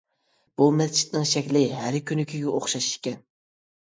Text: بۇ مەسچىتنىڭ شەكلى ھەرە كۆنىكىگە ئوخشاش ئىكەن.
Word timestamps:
بۇ 0.61 0.69
مەسچىتنىڭ 0.77 1.27
شەكلى 1.33 1.63
ھەرە 1.83 2.03
كۆنىكىگە 2.13 2.57
ئوخشاش 2.57 2.89
ئىكەن. 2.95 3.21